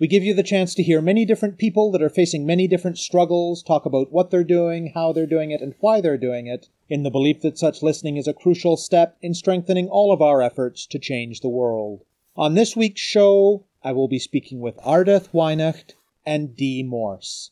[0.00, 2.98] We give you the chance to hear many different people that are facing many different
[2.98, 6.68] struggles, talk about what they're doing, how they're doing it, and why they're doing it,
[6.88, 10.40] in the belief that such listening is a crucial step in strengthening all of our
[10.40, 12.04] efforts to change the world.
[12.36, 17.50] On this week's show, I will be speaking with Ardath Whynacht and Dee Morse.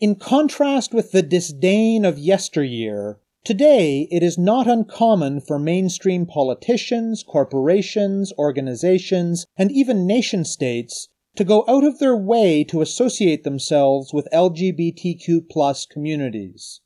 [0.00, 7.22] In contrast with the disdain of yesteryear, today it is not uncommon for mainstream politicians,
[7.22, 14.12] corporations, organizations, and even nation states to go out of their way to associate themselves
[14.12, 16.80] with LGBTQ plus communities.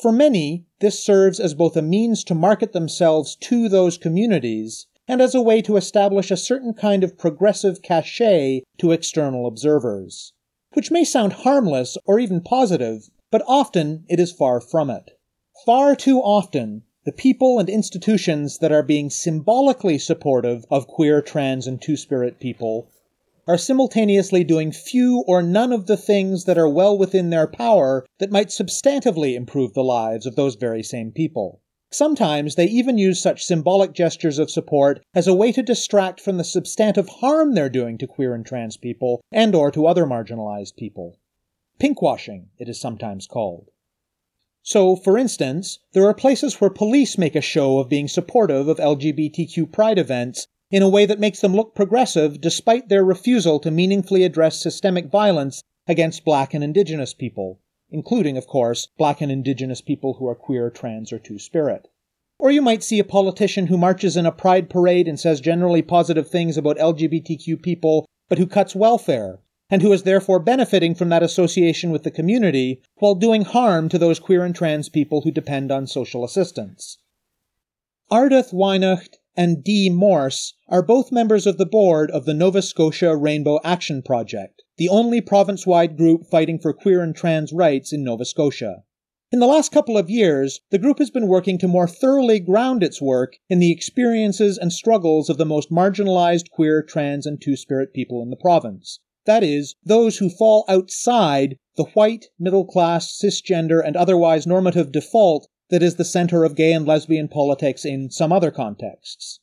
[0.00, 5.20] For many, this serves as both a means to market themselves to those communities and
[5.20, 10.32] as a way to establish a certain kind of progressive cachet to external observers.
[10.72, 15.17] Which may sound harmless or even positive, but often it is far from it.
[15.66, 21.66] Far too often, the people and institutions that are being symbolically supportive of queer, trans,
[21.66, 22.88] and two spirit people
[23.48, 28.06] are simultaneously doing few or none of the things that are well within their power
[28.18, 31.60] that might substantively improve the lives of those very same people.
[31.90, 36.36] Sometimes they even use such symbolic gestures of support as a way to distract from
[36.36, 40.76] the substantive harm they're doing to queer and trans people and or to other marginalized
[40.76, 41.18] people.
[41.80, 43.70] Pinkwashing, it is sometimes called.
[44.70, 48.76] So, for instance, there are places where police make a show of being supportive of
[48.76, 53.70] LGBTQ pride events in a way that makes them look progressive despite their refusal to
[53.70, 57.60] meaningfully address systemic violence against black and indigenous people,
[57.90, 61.88] including, of course, black and indigenous people who are queer, trans, or two spirit.
[62.38, 65.80] Or you might see a politician who marches in a pride parade and says generally
[65.80, 69.38] positive things about LGBTQ people, but who cuts welfare,
[69.70, 73.98] and who is therefore benefiting from that association with the community while doing harm to
[73.98, 76.98] those queer and trans people who depend on social assistance.
[78.10, 83.14] Ardath Whynacht and Dee Morse are both members of the board of the Nova Scotia
[83.14, 88.02] Rainbow Action Project, the only province wide group fighting for queer and trans rights in
[88.02, 88.84] Nova Scotia.
[89.30, 92.82] In the last couple of years, the group has been working to more thoroughly ground
[92.82, 97.54] its work in the experiences and struggles of the most marginalized queer, trans, and two
[97.54, 99.00] spirit people in the province.
[99.28, 105.48] That is, those who fall outside the white, middle class, cisgender, and otherwise normative default
[105.68, 109.40] that is the center of gay and lesbian politics in some other contexts.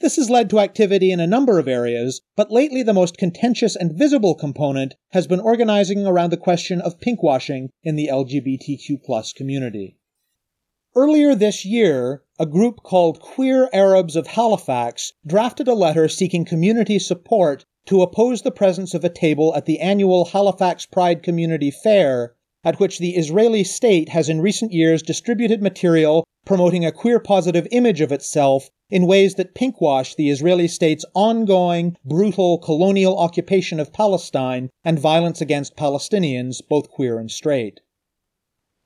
[0.00, 3.74] This has led to activity in a number of areas, but lately the most contentious
[3.74, 9.96] and visible component has been organizing around the question of pinkwashing in the LGBTQ community.
[10.94, 16.98] Earlier this year, a group called Queer Arabs of Halifax drafted a letter seeking community
[16.98, 22.34] support to oppose the presence of a table at the annual Halifax Pride Community Fair,
[22.64, 27.68] at which the Israeli state has in recent years distributed material promoting a queer positive
[27.70, 33.92] image of itself in ways that pinkwash the Israeli state's ongoing, brutal colonial occupation of
[33.92, 37.80] Palestine and violence against Palestinians, both queer and straight.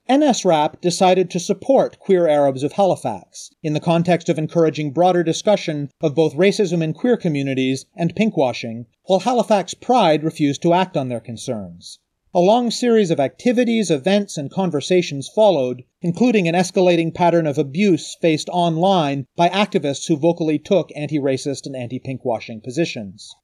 [0.08, 5.90] NSRAP decided to support queer Arabs of Halifax in the context of encouraging broader discussion
[6.00, 11.08] of both racism in queer communities and pinkwashing, while Halifax Pride refused to act on
[11.08, 11.98] their concerns.
[12.32, 18.14] A long series of activities, events, and conversations followed, including an escalating pattern of abuse
[18.20, 23.34] faced online by activists who vocally took anti racist and anti pinkwashing positions.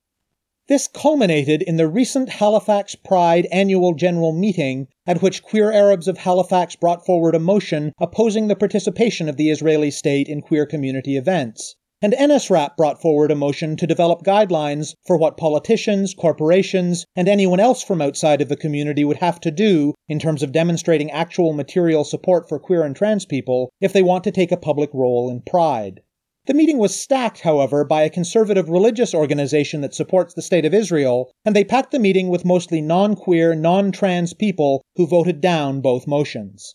[0.72, 6.16] This culminated in the recent Halifax Pride annual general meeting, at which queer Arabs of
[6.16, 11.18] Halifax brought forward a motion opposing the participation of the Israeli state in queer community
[11.18, 11.76] events.
[12.00, 17.60] And NSRAP brought forward a motion to develop guidelines for what politicians, corporations, and anyone
[17.60, 21.52] else from outside of the community would have to do in terms of demonstrating actual
[21.52, 25.28] material support for queer and trans people if they want to take a public role
[25.28, 26.00] in Pride.
[26.46, 30.74] The meeting was stacked, however, by a conservative religious organization that supports the State of
[30.74, 35.40] Israel, and they packed the meeting with mostly non queer, non trans people who voted
[35.40, 36.74] down both motions.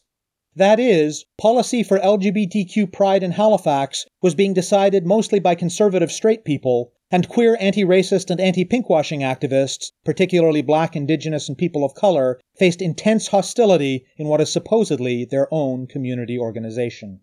[0.56, 6.46] That is, policy for LGBTQ pride in Halifax was being decided mostly by conservative straight
[6.46, 11.94] people, and queer anti racist and anti pinkwashing activists, particularly black, indigenous, and people of
[11.94, 17.20] color, faced intense hostility in what is supposedly their own community organization.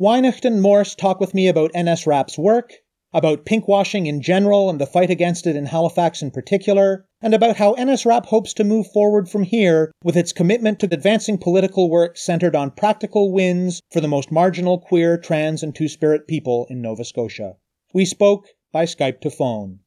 [0.00, 2.72] Whynacht and Morse talk with me about NSRAP's work,
[3.12, 7.56] about pinkwashing in general and the fight against it in Halifax in particular, and about
[7.56, 12.16] how NSRAP hopes to move forward from here with its commitment to advancing political work
[12.16, 16.80] centered on practical wins for the most marginal queer, trans, and two spirit people in
[16.80, 17.56] Nova Scotia.
[17.92, 19.80] We spoke by Skype to phone.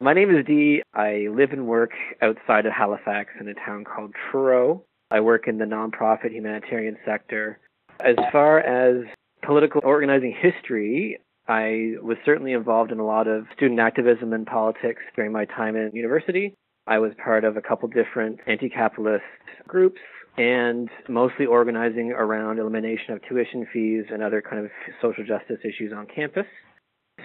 [0.00, 0.80] My name is Dee.
[0.94, 1.90] I live and work
[2.22, 4.84] outside of Halifax in a town called Truro.
[5.10, 7.58] I work in the nonprofit humanitarian sector.
[8.00, 9.04] As far as
[9.44, 15.02] political organizing history, I was certainly involved in a lot of student activism and politics
[15.14, 16.54] during my time in university.
[16.86, 19.24] I was part of a couple different anti capitalist
[19.66, 20.00] groups
[20.36, 24.70] and mostly organizing around elimination of tuition fees and other kind of
[25.00, 26.46] social justice issues on campus.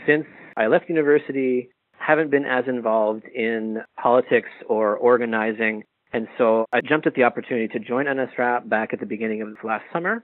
[0.05, 0.25] Since
[0.55, 5.83] I left university, haven't been as involved in politics or organizing.
[6.13, 9.49] And so I jumped at the opportunity to join NSRAP back at the beginning of
[9.63, 10.23] last summer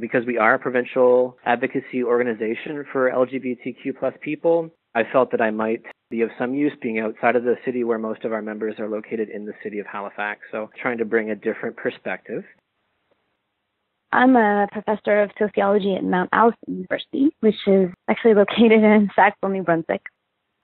[0.00, 5.50] because we are a provincial advocacy organization for LGBTQ plus people, I felt that I
[5.50, 8.76] might be of some use being outside of the city where most of our members
[8.78, 10.40] are located in the city of Halifax.
[10.50, 12.44] So trying to bring a different perspective.
[14.10, 19.50] I'm a professor of sociology at Mount Allison University, which is actually located in Sackville,
[19.50, 20.02] New Brunswick.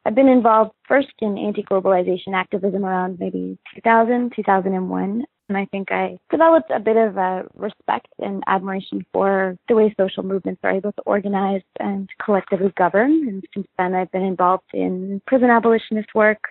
[0.07, 6.19] I've been involved first in anti-globalization activism around maybe 2000, 2001, and I think I
[6.31, 10.93] developed a bit of a respect and admiration for the way social movements are able
[10.93, 13.29] to organize and collectively govern.
[13.29, 16.43] And since then, I've been involved in prison abolitionist work,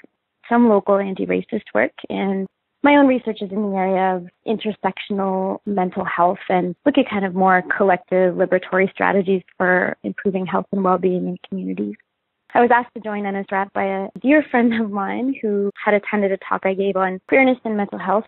[0.48, 2.48] some local anti-racist work, and
[2.84, 7.26] my own research is in the area of intersectional mental health and look at kind
[7.26, 11.96] of more collective liberatory strategies for improving health and well-being in communities.
[12.54, 16.34] I was asked to join NSRAP by a dear friend of mine who had attended
[16.34, 18.26] a talk I gave on queerness and mental health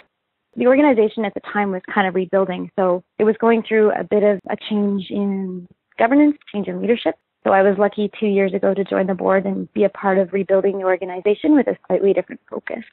[0.55, 2.71] the organization at the time was kind of rebuilding.
[2.77, 5.67] So it was going through a bit of a change in
[5.97, 7.15] governance, change in leadership.
[7.43, 10.17] So I was lucky two years ago to join the board and be a part
[10.17, 12.83] of rebuilding the organization with a slightly different focus.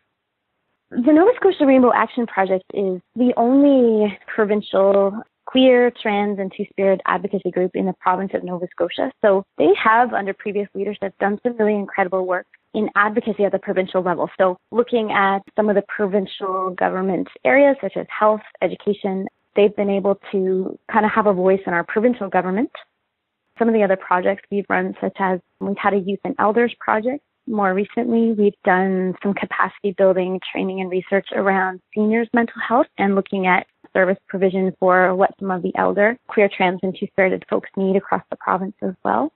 [0.90, 7.00] The Nova Scotia Rainbow Action Project is the only provincial queer, trans, and two spirit
[7.06, 9.10] advocacy group in the province of Nova Scotia.
[9.22, 13.58] So they have, under previous leadership, done some really incredible work in advocacy at the
[13.58, 14.28] provincial level.
[14.38, 19.90] So looking at some of the provincial government areas such as health, education, they've been
[19.90, 22.70] able to kind of have a voice in our provincial government.
[23.58, 26.74] Some of the other projects we've run, such as we've had a youth and elders
[26.80, 27.22] project.
[27.46, 33.14] More recently, we've done some capacity building, training, and research around seniors' mental health and
[33.14, 37.68] looking at service provision for what some of the elder, queer, trans, and two-spirited folks
[37.76, 39.32] need across the province as well.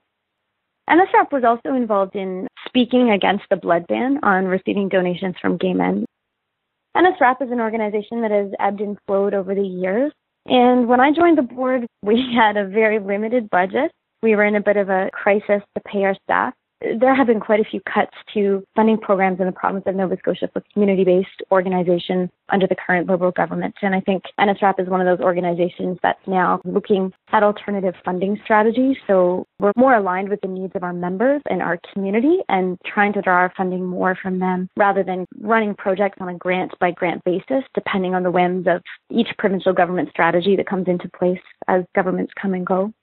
[0.89, 5.73] NSRAP was also involved in speaking against the blood ban on receiving donations from gay
[5.73, 6.05] men.
[6.95, 10.11] NSRAP is an organization that has ebbed and flowed over the years.
[10.45, 13.91] And when I joined the board, we had a very limited budget.
[14.21, 17.39] We were in a bit of a crisis to pay our staff there have been
[17.39, 21.03] quite a few cuts to funding programs in the province of Nova Scotia for community
[21.03, 23.75] based organizations under the current Liberal government.
[23.81, 28.39] And I think NSRAP is one of those organizations that's now looking at alternative funding
[28.43, 28.95] strategies.
[29.07, 33.13] So we're more aligned with the needs of our members and our community and trying
[33.13, 36.91] to draw our funding more from them rather than running projects on a grant by
[36.91, 41.39] grant basis, depending on the whims of each provincial government strategy that comes into place
[41.67, 42.93] as governments come and go.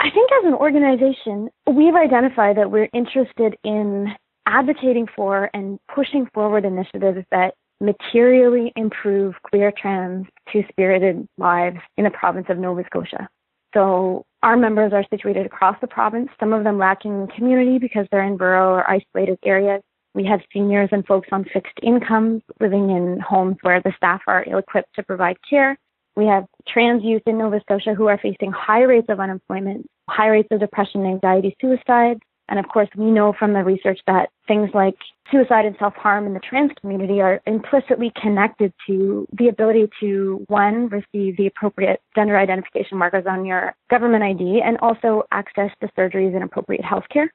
[0.00, 4.08] I think as an organization, we've identified that we're interested in
[4.46, 12.04] advocating for and pushing forward initiatives that materially improve queer, trans, two spirited lives in
[12.04, 13.28] the province of Nova Scotia.
[13.74, 18.24] So our members are situated across the province, some of them lacking community because they're
[18.24, 19.82] in rural or isolated areas.
[20.14, 24.44] We have seniors and folks on fixed incomes living in homes where the staff are
[24.50, 25.78] ill equipped to provide care.
[26.16, 30.28] We have trans youth in Nova Scotia who are facing high rates of unemployment, high
[30.28, 32.18] rates of depression, anxiety, suicide.
[32.48, 34.96] And of course, we know from the research that things like
[35.30, 40.44] suicide and self harm in the trans community are implicitly connected to the ability to,
[40.48, 45.88] one, receive the appropriate gender identification markers on your government ID and also access to
[45.96, 47.32] surgeries and appropriate health care.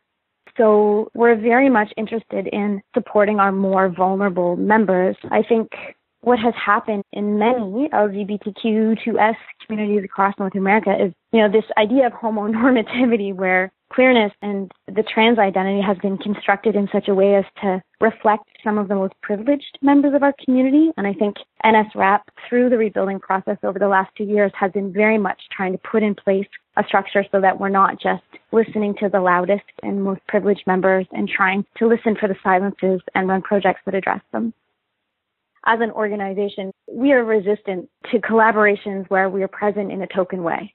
[0.58, 5.16] So we're very much interested in supporting our more vulnerable members.
[5.32, 5.70] I think
[6.26, 12.08] what has happened in many LGBTQ2S communities across North America is, you know, this idea
[12.08, 17.36] of homonormativity where queerness and the trans identity has been constructed in such a way
[17.36, 20.90] as to reflect some of the most privileged members of our community.
[20.98, 24.92] And I think NSRAP, through the rebuilding process over the last two years, has been
[24.92, 28.96] very much trying to put in place a structure so that we're not just listening
[29.00, 33.28] to the loudest and most privileged members and trying to listen for the silences and
[33.28, 34.52] run projects that address them
[35.66, 40.44] as an organization, we are resistant to collaborations where we are present in a token
[40.44, 40.74] way.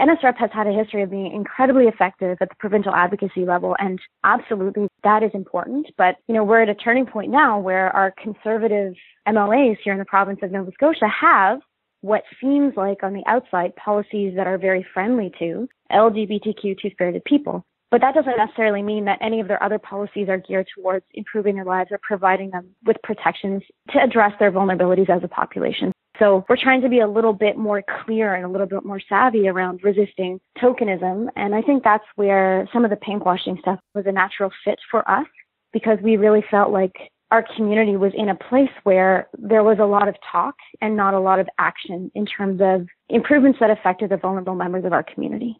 [0.00, 4.00] NSRAP has had a history of being incredibly effective at the provincial advocacy level, and
[4.24, 5.86] absolutely that is important.
[5.98, 8.94] But, you know, we're at a turning point now where our conservative
[9.28, 11.60] MLAs here in the province of Nova Scotia have
[12.00, 17.24] what seems like on the outside policies that are very friendly to LGBTQ two spirited
[17.24, 17.64] people.
[17.92, 21.56] But that doesn't necessarily mean that any of their other policies are geared towards improving
[21.56, 25.92] their lives or providing them with protections to address their vulnerabilities as a population.
[26.18, 29.00] So we're trying to be a little bit more clear and a little bit more
[29.10, 31.26] savvy around resisting tokenism.
[31.36, 35.06] And I think that's where some of the pinkwashing stuff was a natural fit for
[35.10, 35.26] us
[35.74, 36.94] because we really felt like
[37.30, 41.12] our community was in a place where there was a lot of talk and not
[41.12, 45.02] a lot of action in terms of improvements that affected the vulnerable members of our
[45.02, 45.58] community.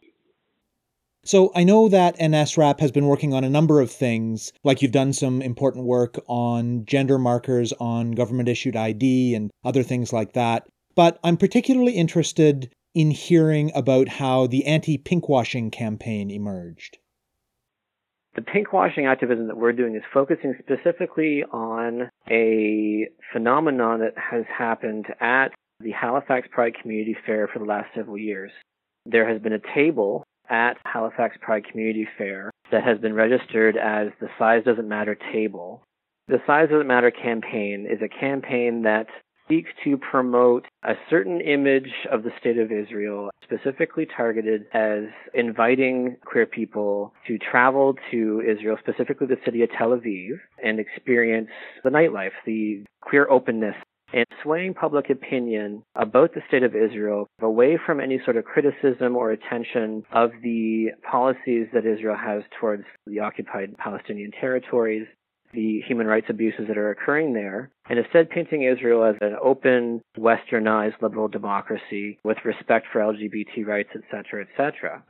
[1.25, 4.91] So I know that NSRAP has been working on a number of things, like you've
[4.91, 10.33] done some important work on gender markers on government issued ID and other things like
[10.33, 10.67] that.
[10.95, 16.97] But I'm particularly interested in hearing about how the anti pinkwashing campaign emerged.
[18.35, 25.05] The pinkwashing activism that we're doing is focusing specifically on a phenomenon that has happened
[25.21, 25.49] at
[25.79, 28.51] the Halifax Pride Community Fair for the last several years.
[29.05, 34.07] There has been a table at Halifax Pride Community Fair that has been registered as
[34.19, 35.83] the Size Doesn't Matter table.
[36.27, 39.07] The Size Doesn't Matter campaign is a campaign that
[39.49, 46.15] seeks to promote a certain image of the state of Israel, specifically targeted as inviting
[46.25, 51.49] queer people to travel to Israel, specifically the city of Tel Aviv, and experience
[51.83, 53.75] the nightlife, the queer openness
[54.13, 59.15] and swaying public opinion about the state of Israel away from any sort of criticism
[59.15, 65.07] or attention of the policies that Israel has towards the occupied Palestinian territories
[65.53, 70.01] the human rights abuses that are occurring there, and instead painting Israel as an open,
[70.17, 75.03] westernized liberal democracy with respect for LGBT rights, etc., etc.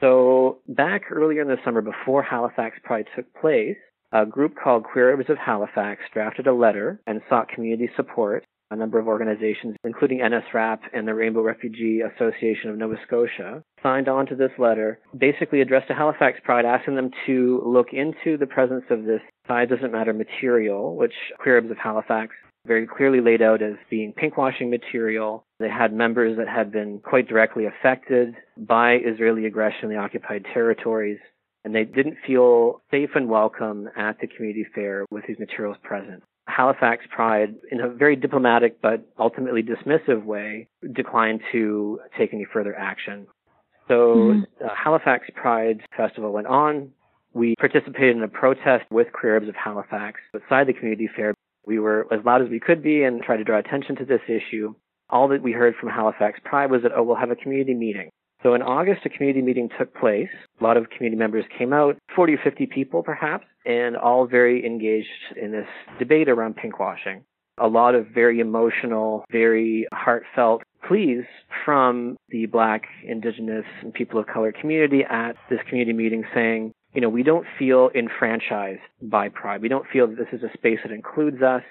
[0.00, 3.76] So back earlier in the summer, before Halifax Pride took place,
[4.12, 8.76] a group called Queer Arabs of Halifax drafted a letter and sought community support a
[8.76, 14.26] number of organizations, including NSRAP and the Rainbow Refugee Association of Nova Scotia, signed on
[14.26, 18.84] to this letter, basically addressed to Halifax Pride, asking them to look into the presence
[18.90, 22.32] of this size doesn't matter material, which Queer Arabs of Halifax
[22.66, 25.44] very clearly laid out as being pinkwashing material.
[25.58, 30.44] They had members that had been quite directly affected by Israeli aggression in the occupied
[30.52, 31.18] territories,
[31.64, 36.22] and they didn't feel safe and welcome at the community fair with these materials present.
[36.46, 42.74] Halifax Pride, in a very diplomatic but ultimately dismissive way, declined to take any further
[42.74, 43.26] action.
[43.88, 44.64] So mm-hmm.
[44.64, 46.90] uh, Halifax Pride Festival went on.
[47.32, 51.34] We participated in a protest with Arabs of Halifax outside the community fair.
[51.66, 54.20] We were as loud as we could be and tried to draw attention to this
[54.28, 54.74] issue.
[55.10, 58.10] All that we heard from Halifax Pride was that, oh, we'll have a community meeting.
[58.42, 60.30] So in August, a community meeting took place.
[60.60, 64.64] A lot of community members came out, 40 or 50 people perhaps, and all very
[64.64, 65.08] engaged
[65.40, 67.22] in this debate around pinkwashing.
[67.58, 71.24] A lot of very emotional, very heartfelt pleas
[71.64, 77.00] from the Black, Indigenous, and people of color community at this community meeting saying, you
[77.00, 79.62] know, we don't feel enfranchised by Pride.
[79.62, 81.62] We don't feel that this is a space that includes us.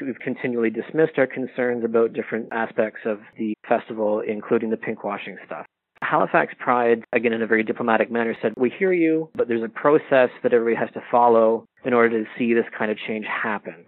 [0.00, 5.64] We've continually dismissed our concerns about different aspects of the festival, including the pinkwashing stuff.
[6.02, 9.68] Halifax Pride, again in a very diplomatic manner, said, We hear you, but there's a
[9.68, 13.84] process that everybody has to follow in order to see this kind of change happen.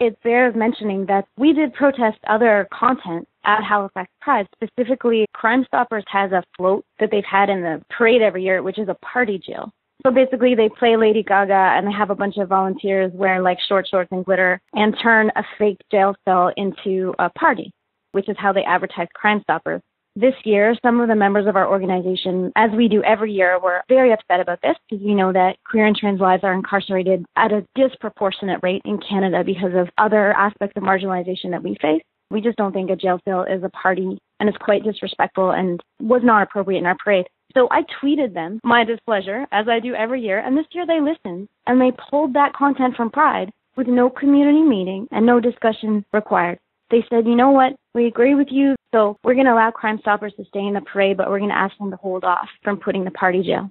[0.00, 4.46] It bears mentioning that we did protest other content at Halifax Pride.
[4.54, 8.78] Specifically, Crime Stoppers has a float that they've had in the parade every year, which
[8.78, 9.72] is a party jail.
[10.04, 13.58] So basically, they play Lady Gaga and they have a bunch of volunteers wear like
[13.68, 17.72] short shorts and glitter and turn a fake jail cell into a party,
[18.12, 19.82] which is how they advertise Crime Stoppers.
[20.20, 23.84] This year, some of the members of our organization, as we do every year, were
[23.88, 27.52] very upset about this because we know that queer and trans lives are incarcerated at
[27.52, 32.02] a disproportionate rate in Canada because of other aspects of marginalization that we face.
[32.32, 35.80] We just don't think a jail cell is a party and it's quite disrespectful and
[36.00, 37.28] was not appropriate in our parade.
[37.54, 41.00] So I tweeted them my displeasure, as I do every year, and this year they
[41.00, 46.04] listened and they pulled that content from Pride with no community meeting and no discussion
[46.12, 46.58] required.
[46.90, 49.98] They said, you know what, we agree with you, so we're going to allow Crime
[50.00, 52.48] Stoppers to stay in the parade, but we're going to ask them to hold off
[52.62, 53.70] from putting the party jail.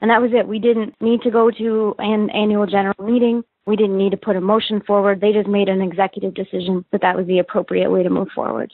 [0.00, 0.46] And that was it.
[0.46, 3.42] We didn't need to go to an annual general meeting.
[3.66, 5.20] We didn't need to put a motion forward.
[5.20, 8.70] They just made an executive decision that that was the appropriate way to move forward.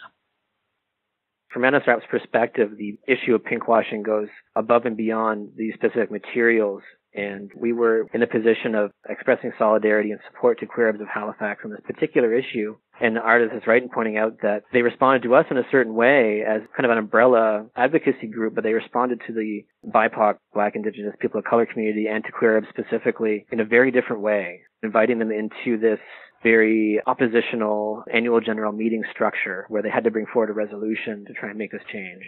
[1.50, 6.82] From NSRAP's perspective, the issue of pinkwashing goes above and beyond these specific materials
[7.14, 11.06] And we were in a position of expressing solidarity and support to Queer Arabs of
[11.06, 12.76] Halifax on this particular issue.
[13.00, 15.94] And Ardath is right in pointing out that they responded to us in a certain
[15.94, 20.74] way as kind of an umbrella advocacy group, but they responded to the BIPOC, Black,
[20.74, 24.60] Indigenous, People of Color community and to Queer Arabs specifically in a very different way,
[24.82, 26.00] inviting them into this
[26.42, 31.32] very oppositional annual general meeting structure where they had to bring forward a resolution to
[31.32, 32.22] try and make this change.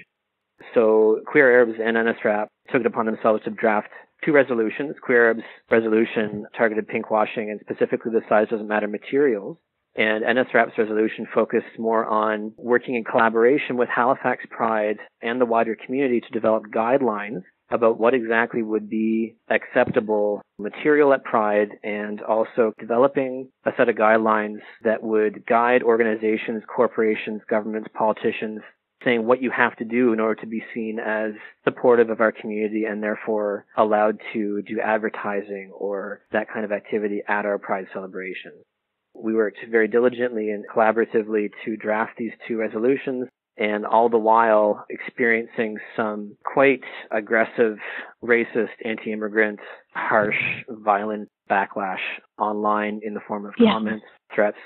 [0.75, 3.89] So Queer Arabs and NSRAP took it upon themselves to draft
[4.25, 4.97] two resolutions.
[5.03, 9.59] Queer Arabs resolution targeted pinkwashing and specifically the size doesn't matter materials.
[9.97, 15.75] And NSRAP's resolution focused more on working in collaboration with Halifax Pride and the wider
[15.75, 22.73] community to develop guidelines about what exactly would be acceptable material at Pride and also
[22.79, 28.61] developing a set of guidelines that would guide organizations, corporations, governments, politicians
[29.07, 31.33] saying what you have to do in order to be seen as
[31.65, 37.23] supportive of our community and therefore allowed to do advertising or that kind of activity
[37.29, 38.53] at our Pride celebration.
[39.15, 44.85] We worked very diligently and collaboratively to draft these two resolutions and all the while
[44.91, 47.79] experiencing some quite aggressive,
[48.23, 49.61] racist, anti-immigrant,
[49.95, 50.37] harsh,
[50.69, 52.03] violent backlash
[52.39, 53.73] online in the form of yeah.
[53.73, 54.59] comments, threats,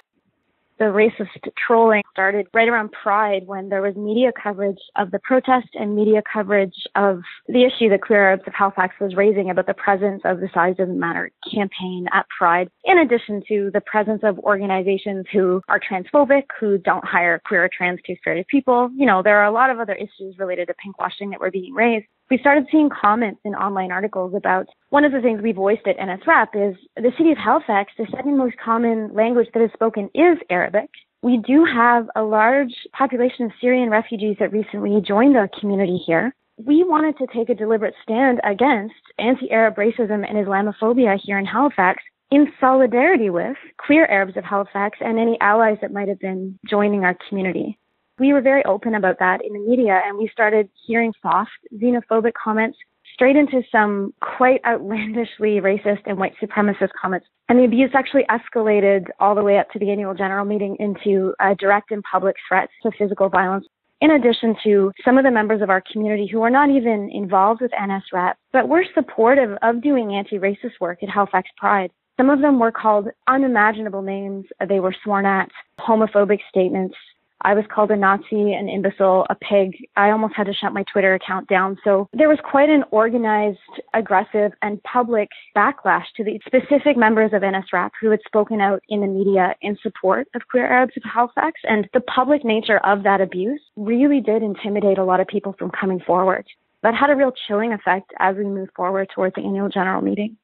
[0.81, 1.29] the racist
[1.67, 6.23] trolling started right around Pride when there was media coverage of the protest and media
[6.33, 10.41] coverage of the issue that Queer Arabs of Halifax was raising about the presence of
[10.41, 15.61] the Size Doesn't Matter campaign at Pride, in addition to the presence of organizations who
[15.69, 18.91] are transphobic, who don't hire queer or trans two-spirited people.
[18.97, 21.75] You know, there are a lot of other issues related to pinkwashing that were being
[21.75, 25.87] raised we started seeing comments in online articles about one of the things we voiced
[25.87, 30.09] at NSRAP is the city of Halifax, the second most common language that is spoken
[30.15, 30.89] is Arabic.
[31.23, 36.33] We do have a large population of Syrian refugees that recently joined our community here.
[36.57, 42.03] We wanted to take a deliberate stand against anti-Arab racism and Islamophobia here in Halifax
[42.31, 47.05] in solidarity with queer Arabs of Halifax and any allies that might have been joining
[47.05, 47.77] our community
[48.21, 52.33] we were very open about that in the media and we started hearing soft xenophobic
[52.35, 52.79] comments
[53.15, 57.27] straight into some quite outlandishly racist and white supremacist comments.
[57.49, 61.35] And the abuse actually escalated all the way up to the annual general meeting into
[61.41, 63.67] uh, direct and public threats to physical violence.
[64.01, 67.61] In addition to some of the members of our community who are not even involved
[67.61, 71.91] with NSRAP, but were supportive of doing anti-racist work at Halifax Pride.
[72.17, 74.47] Some of them were called unimaginable names.
[74.67, 76.95] They were sworn at, homophobic statements,
[77.43, 79.77] I was called a Nazi, an imbecile, a pig.
[79.97, 81.79] I almost had to shut my Twitter account down.
[81.85, 83.59] So there was quite an organized,
[83.95, 89.01] aggressive, and public backlash to the specific members of NSRAP who had spoken out in
[89.01, 91.61] the media in support of queer Arabs of Halifax.
[91.65, 95.71] And the public nature of that abuse really did intimidate a lot of people from
[95.71, 96.47] coming forward.
[96.83, 100.37] That had a real chilling effect as we move forward towards the annual general meeting.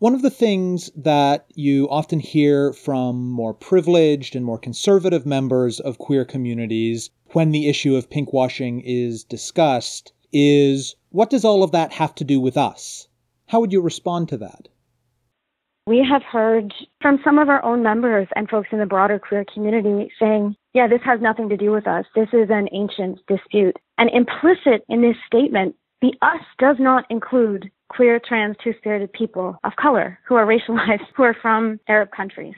[0.00, 5.78] One of the things that you often hear from more privileged and more conservative members
[5.78, 11.70] of queer communities when the issue of pinkwashing is discussed is what does all of
[11.72, 13.06] that have to do with us?
[13.46, 14.68] How would you respond to that?
[15.86, 19.44] We have heard from some of our own members and folks in the broader queer
[19.52, 22.04] community saying, yeah, this has nothing to do with us.
[22.16, 23.76] This is an ancient dispute.
[23.96, 29.72] And implicit in this statement, the us does not include queer, trans, two-spirited people of
[29.76, 32.54] color who are racialized, who are from Arab countries.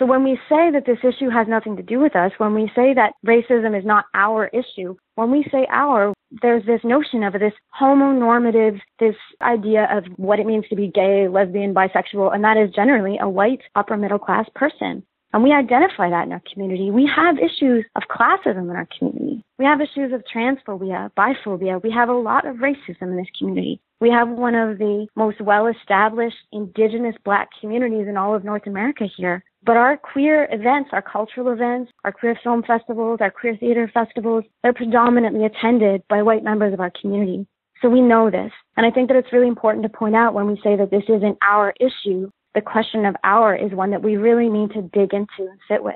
[0.00, 2.70] So when we say that this issue has nothing to do with us, when we
[2.74, 7.34] say that racism is not our issue, when we say our, there's this notion of
[7.34, 12.56] this homonormative, this idea of what it means to be gay, lesbian, bisexual, and that
[12.56, 15.02] is generally a white upper middle class person.
[15.34, 16.90] And we identify that in our community.
[16.90, 19.44] We have issues of classism in our community.
[19.58, 21.82] We have issues of transphobia, biphobia.
[21.82, 23.80] We have a lot of racism in this community.
[24.00, 28.66] We have one of the most well established indigenous black communities in all of North
[28.66, 29.44] America here.
[29.62, 34.44] But our queer events, our cultural events, our queer film festivals, our queer theater festivals,
[34.62, 37.46] they're predominantly attended by white members of our community.
[37.82, 38.52] So we know this.
[38.76, 41.04] And I think that it's really important to point out when we say that this
[41.08, 45.14] isn't our issue the question of our is one that we really need to dig
[45.14, 45.94] into and sit with.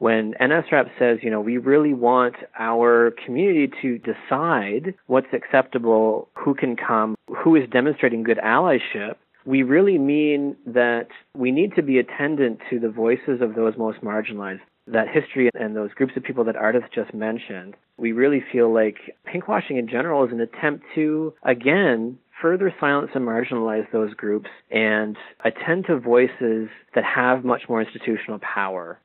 [0.00, 6.54] When NSRAP says, you know, we really want our community to decide what's acceptable, who
[6.54, 11.98] can come, who is demonstrating good allyship, we really mean that we need to be
[11.98, 14.60] attendant to the voices of those most marginalized.
[14.86, 18.96] That history and those groups of people that Ardath just mentioned, we really feel like
[19.26, 25.18] pinkwashing in general is an attempt to, again, further silence and marginalize those groups and
[25.44, 28.98] attend to voices that have much more institutional power.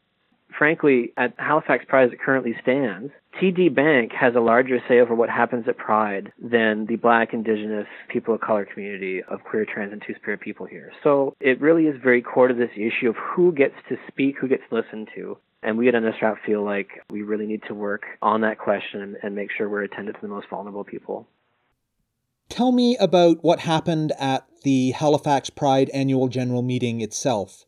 [0.57, 5.13] Frankly, at Halifax Pride as it currently stands, TD Bank has a larger say over
[5.13, 9.91] what happens at Pride than the Black, Indigenous, people of color community of queer, trans,
[9.91, 10.91] and two-spirit people here.
[11.03, 14.47] So it really is very core to this issue of who gets to speak, who
[14.47, 15.37] gets listened to.
[15.61, 19.35] And we at NSRAP feel like we really need to work on that question and
[19.35, 21.27] make sure we're attentive to the most vulnerable people.
[22.47, 27.65] Tell me about what happened at the Halifax Pride annual general meeting itself.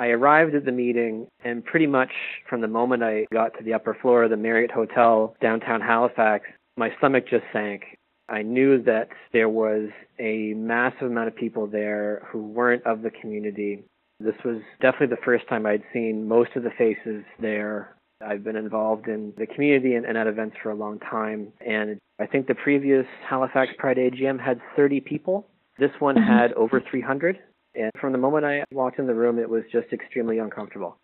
[0.00, 2.08] I arrived at the meeting, and pretty much
[2.48, 6.46] from the moment I got to the upper floor of the Marriott Hotel downtown Halifax,
[6.78, 7.82] my stomach just sank.
[8.26, 13.10] I knew that there was a massive amount of people there who weren't of the
[13.10, 13.84] community.
[14.20, 17.94] This was definitely the first time I'd seen most of the faces there.
[18.26, 21.98] I've been involved in the community and, and at events for a long time, and
[22.18, 25.46] I think the previous Halifax Pride AGM had 30 people.
[25.78, 26.26] This one mm-hmm.
[26.26, 27.38] had over 300.
[27.74, 30.96] And from the moment I walked in the room, it was just extremely uncomfortable.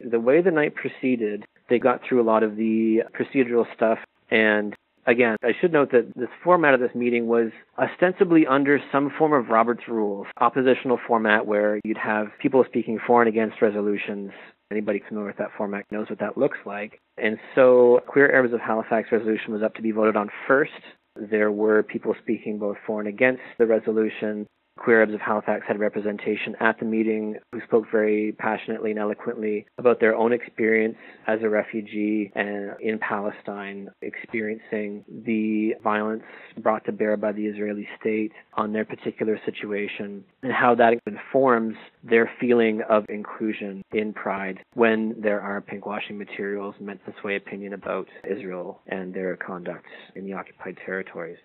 [0.00, 3.98] The way the night proceeded, they got through a lot of the procedural stuff.
[4.30, 4.74] And
[5.06, 9.32] again, I should note that this format of this meeting was ostensibly under some form
[9.32, 14.30] of Robert's rules, oppositional format where you'd have people speaking for and against resolutions.
[14.70, 17.00] Anybody familiar with that format knows what that looks like.
[17.16, 20.72] And so, Queer Arabs of Halifax resolution was up to be voted on first.
[21.16, 24.46] There were people speaking both for and against the resolution.
[24.78, 29.66] Queer Arabs of Halifax had representation at the meeting who spoke very passionately and eloquently
[29.76, 36.22] about their own experience as a refugee and in Palestine, experiencing the violence
[36.62, 41.76] brought to bear by the Israeli state on their particular situation and how that informs
[42.02, 47.72] their feeling of inclusion in Pride when there are pinkwashing materials meant to sway opinion
[47.72, 51.38] about Israel and their conduct in the occupied territories.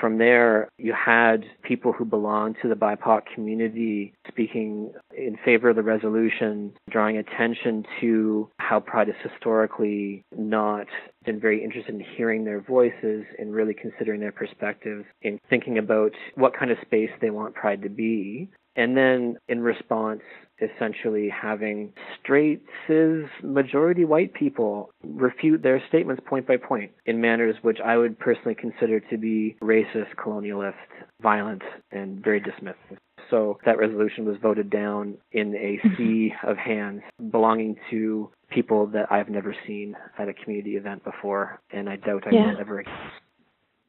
[0.00, 5.76] From there, you had people who belonged to the BIPOC community speaking in favor of
[5.76, 10.86] the resolution, drawing attention to how Pride has historically not
[11.24, 16.12] been very interested in hearing their voices and really considering their perspectives in thinking about
[16.34, 18.50] what kind of space they want Pride to be.
[18.76, 20.20] And then in response,
[20.60, 27.56] essentially having straight, cis, majority white people refute their statements point by point in manners
[27.62, 30.74] which I would personally consider to be racist, colonialist,
[31.20, 32.98] violent, and very dismissive.
[33.30, 35.96] So that resolution was voted down in a mm-hmm.
[35.96, 41.60] sea of hands belonging to people that I've never seen at a community event before,
[41.72, 42.52] and I doubt I yeah.
[42.52, 42.92] will ever again.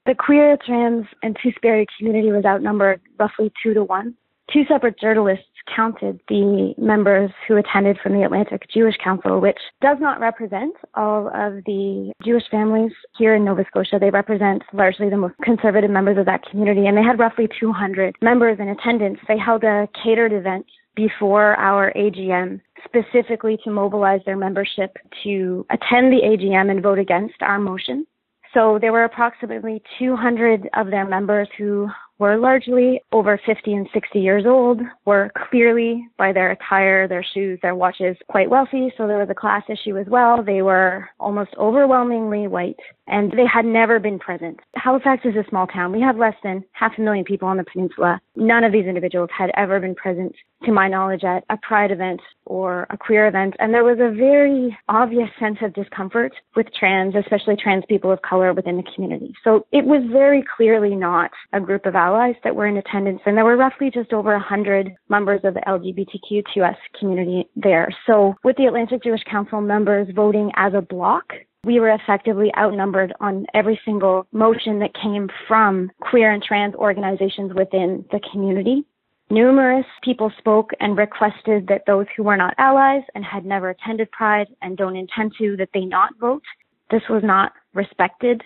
[0.06, 4.16] The queer, trans, and two spirit community was outnumbered roughly two to one
[4.52, 9.98] two separate journalists counted the members who attended from the Atlantic Jewish Council, which does
[10.00, 13.98] not represent all of the Jewish families here in Nova Scotia.
[14.00, 18.16] They represent largely the most conservative members of that community, and they had roughly 200
[18.22, 19.20] members in attendance.
[19.28, 26.14] They held a catered event before our AGM specifically to mobilize their membership to attend
[26.14, 28.06] the AGM and vote against our motion.
[28.54, 34.20] So there were approximately 200 of their members who were largely over 50 and 60
[34.20, 38.94] years old, were clearly by their attire, their shoes, their watches quite wealthy.
[38.98, 40.44] So there was a class issue as well.
[40.44, 44.60] They were almost overwhelmingly white and they had never been present.
[44.76, 45.92] Halifax is a small town.
[45.92, 48.20] We have less than half a million people on the peninsula.
[48.36, 52.20] None of these individuals had ever been present, to my knowledge, at a pride event
[52.46, 53.56] or a queer event.
[53.60, 58.22] And there was a very obvious sense of discomfort with trans, especially trans people of
[58.22, 59.34] color within the community.
[59.44, 63.22] So it was very clearly not a group of allies that were in attendance.
[63.26, 67.90] And there were roughly just over 100 members of the LGBTQ2S community there.
[68.06, 71.26] So with the Atlantic Jewish Council members voting as a block,
[71.64, 77.54] we were effectively outnumbered on every single motion that came from queer and trans organizations
[77.56, 78.86] within the community.
[79.32, 84.12] Numerous people spoke and requested that those who were not allies and had never attended
[84.12, 86.44] Pride and don't intend to, that they not vote.
[86.92, 88.44] This was not respected.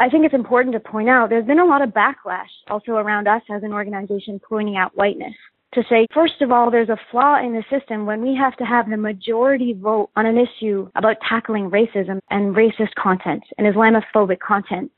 [0.00, 3.28] I think it's important to point out there's been a lot of backlash also around
[3.28, 5.34] us as an organization pointing out whiteness
[5.74, 8.64] to say, first of all, there's a flaw in the system when we have to
[8.64, 14.40] have the majority vote on an issue about tackling racism and racist content and Islamophobic
[14.40, 14.90] content.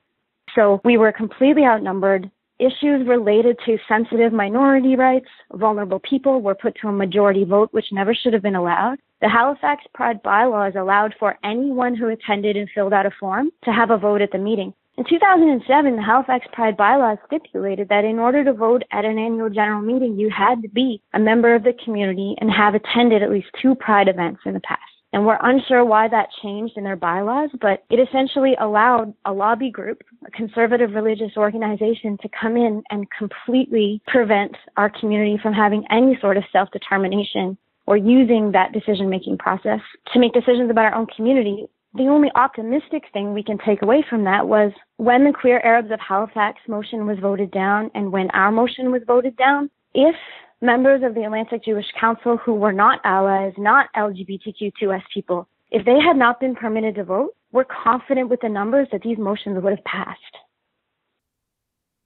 [0.55, 2.31] So we were completely outnumbered.
[2.61, 7.87] Issues related to sensitive minority rights, vulnerable people were put to a majority vote, which
[7.91, 8.99] never should have been allowed.
[9.21, 13.73] The Halifax Pride bylaws allowed for anyone who attended and filled out a form to
[13.73, 14.73] have a vote at the meeting.
[14.98, 19.48] In 2007, the Halifax Pride bylaws stipulated that in order to vote at an annual
[19.48, 23.31] general meeting, you had to be a member of the community and have attended at
[23.31, 24.81] least two Pride events in the past.
[25.14, 29.70] And we're unsure why that changed in their bylaws, but it essentially allowed a lobby
[29.70, 35.85] group, a conservative religious organization, to come in and completely prevent our community from having
[35.90, 39.81] any sort of self determination or using that decision making process
[40.12, 44.05] to make decisions about our own community, the only optimistic thing we can take away
[44.09, 48.31] from that was when the Queer Arabs of Halifax motion was voted down and when
[48.31, 50.16] our motion was voted down, if
[50.62, 55.98] members of the Atlantic Jewish Council who were not allies, not LGBTQ2S people, if they
[56.00, 59.74] had not been permitted to vote, we're confident with the numbers that these motions would
[59.76, 60.20] have passed.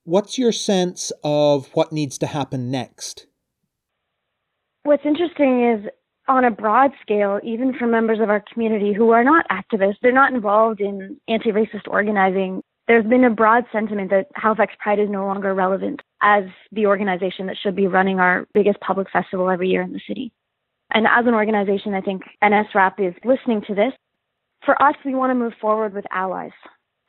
[0.02, 3.26] What's your sense of what needs to happen next?
[4.82, 5.90] What's interesting is
[6.28, 10.12] on a broad scale, even for members of our community who are not activists, they're
[10.12, 15.10] not involved in anti racist organizing, there's been a broad sentiment that Halifax Pride is
[15.10, 19.68] no longer relevant as the organization that should be running our biggest public festival every
[19.68, 20.32] year in the city.
[20.92, 23.92] And as an organization, I think NSRAP is listening to this.
[24.64, 26.52] For us, we want to move forward with allies.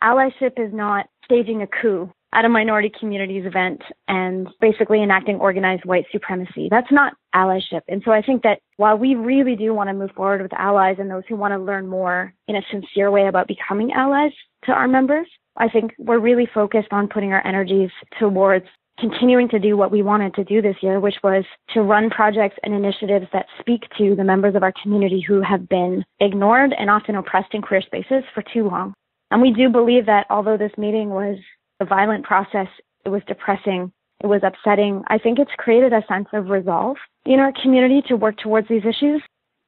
[0.03, 5.83] Allyship is not staging a coup at a minority communities event and basically enacting organized
[5.85, 6.67] white supremacy.
[6.69, 7.81] That's not allyship.
[7.87, 10.97] And so I think that while we really do want to move forward with allies
[10.99, 14.33] and those who want to learn more in a sincere way about becoming allies
[14.65, 18.67] to our members, I think we're really focused on putting our energies towards
[18.99, 22.57] continuing to do what we wanted to do this year, which was to run projects
[22.61, 26.91] and initiatives that speak to the members of our community who have been ignored and
[26.91, 28.93] often oppressed in queer spaces for too long.
[29.31, 31.37] And we do believe that although this meeting was
[31.79, 32.67] a violent process.
[33.05, 33.91] It was depressing.
[34.23, 35.03] It was upsetting.
[35.07, 38.85] I think it's created a sense of resolve in our community to work towards these
[38.85, 39.21] issues.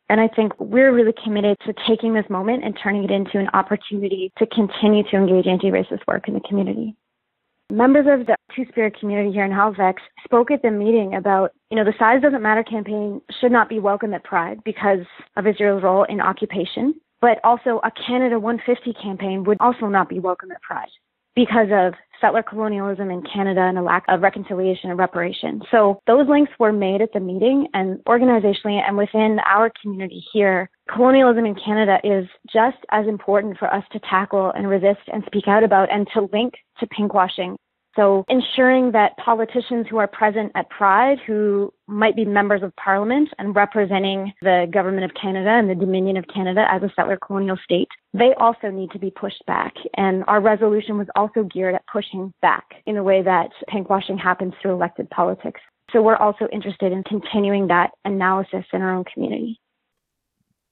[0.09, 3.47] And I think we're really committed to taking this moment and turning it into an
[3.53, 6.95] opportunity to continue to engage anti-racist work in the community.
[7.71, 11.77] Members of the Two Spirit community here in Halifax spoke at the meeting about, you
[11.77, 15.05] know, the Size Doesn't Matter campaign should not be welcome at Pride because
[15.37, 20.17] of Israel's role in occupation, but also a Canada 150 campaign would also not be
[20.17, 20.89] welcome at Pride
[21.35, 25.61] because of settler colonialism in Canada and a lack of reconciliation and reparation.
[25.71, 30.69] So those links were made at the meeting and organizationally and within our community here,
[30.93, 35.47] colonialism in Canada is just as important for us to tackle and resist and speak
[35.47, 37.55] out about and to link to pinkwashing
[37.95, 43.29] so ensuring that politicians who are present at Pride, who might be members of parliament
[43.39, 47.57] and representing the government of Canada and the Dominion of Canada as a settler colonial
[47.63, 49.73] state, they also need to be pushed back.
[49.95, 54.53] And our resolution was also geared at pushing back in a way that pinkwashing happens
[54.61, 55.61] through elected politics.
[55.91, 59.59] So we're also interested in continuing that analysis in our own community.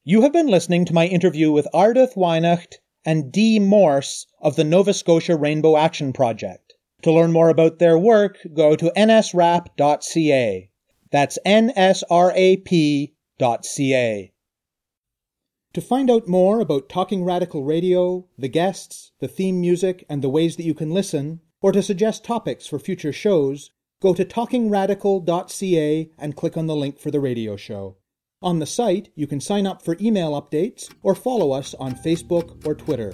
[0.04, 2.76] You have been listening to my interview with Ardath Whynacht
[3.06, 6.67] and Dee Morse of the Nova Scotia Rainbow Action Project.
[7.04, 10.70] To learn more about their work, go to nsrap.ca.
[11.12, 13.12] That's nsrap.ca.
[15.74, 20.30] To find out more about Talking Radical Radio, the guests, the theme music, and the
[20.30, 23.70] ways that you can listen, or to suggest topics for future shows,
[24.02, 27.98] go to talkingradical.ca and click on the link for the radio show.
[28.42, 32.66] On the site, you can sign up for email updates or follow us on Facebook
[32.66, 33.14] or Twitter.